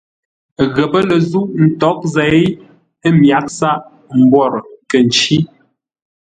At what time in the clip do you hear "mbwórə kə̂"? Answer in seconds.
4.19-4.99